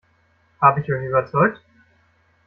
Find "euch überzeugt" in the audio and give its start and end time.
0.91-1.61